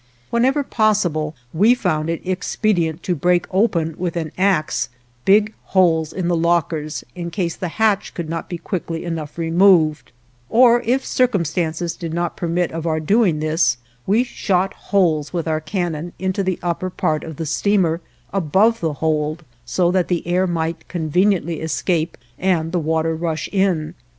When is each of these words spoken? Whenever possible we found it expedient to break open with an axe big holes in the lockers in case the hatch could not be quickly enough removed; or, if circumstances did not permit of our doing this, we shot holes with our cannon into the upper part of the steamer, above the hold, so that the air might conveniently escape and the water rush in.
Whenever 0.31 0.63
possible 0.63 1.35
we 1.53 1.75
found 1.75 2.09
it 2.09 2.25
expedient 2.27 3.03
to 3.03 3.13
break 3.13 3.45
open 3.53 3.93
with 3.99 4.15
an 4.15 4.31
axe 4.35 4.89
big 5.25 5.53
holes 5.77 6.11
in 6.11 6.27
the 6.27 6.35
lockers 6.35 7.03
in 7.13 7.29
case 7.29 7.55
the 7.55 7.67
hatch 7.77 8.15
could 8.15 8.27
not 8.27 8.49
be 8.49 8.57
quickly 8.57 9.05
enough 9.05 9.37
removed; 9.37 10.11
or, 10.49 10.81
if 10.87 11.05
circumstances 11.05 11.95
did 11.95 12.15
not 12.15 12.35
permit 12.35 12.71
of 12.71 12.87
our 12.87 12.99
doing 12.99 13.41
this, 13.41 13.77
we 14.07 14.23
shot 14.23 14.73
holes 14.73 15.33
with 15.33 15.47
our 15.47 15.61
cannon 15.61 16.13
into 16.17 16.41
the 16.41 16.57
upper 16.63 16.89
part 16.89 17.23
of 17.23 17.35
the 17.35 17.45
steamer, 17.45 18.01
above 18.33 18.79
the 18.79 18.93
hold, 18.93 19.43
so 19.65 19.91
that 19.91 20.07
the 20.07 20.25
air 20.25 20.47
might 20.47 20.87
conveniently 20.87 21.61
escape 21.61 22.17
and 22.39 22.71
the 22.71 22.79
water 22.79 23.15
rush 23.15 23.47
in. 23.51 23.93